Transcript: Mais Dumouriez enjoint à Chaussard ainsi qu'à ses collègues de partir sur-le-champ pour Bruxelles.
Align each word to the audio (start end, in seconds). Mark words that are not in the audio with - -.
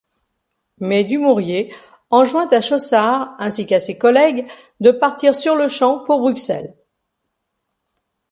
Mais 0.79 1.03
Dumouriez 1.03 1.75
enjoint 2.09 2.47
à 2.49 2.59
Chaussard 2.59 3.35
ainsi 3.37 3.67
qu'à 3.67 3.79
ses 3.79 3.99
collègues 3.99 4.47
de 4.79 4.89
partir 4.89 5.35
sur-le-champ 5.35 5.99
pour 6.05 6.21
Bruxelles. 6.21 6.73